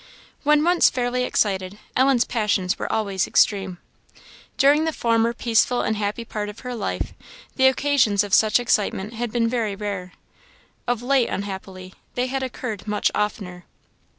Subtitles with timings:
[0.41, 3.77] When once fairly excited, Ellen's passions were always extreme.
[4.57, 7.13] During the former peaceful and happy part of her life,
[7.55, 10.13] the occasions of such excitement had been very rare.
[10.87, 13.65] Of late, unhappily, they had occurred much oftener.